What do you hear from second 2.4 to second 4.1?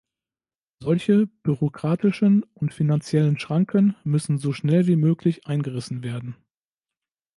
und finanziellen Schranken